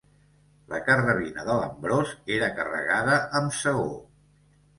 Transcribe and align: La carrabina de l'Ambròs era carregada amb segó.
La 0.69 0.77
carrabina 0.87 1.45
de 1.49 1.57
l'Ambròs 1.59 2.15
era 2.37 2.49
carregada 2.61 3.19
amb 3.43 3.55
segó. 3.61 3.87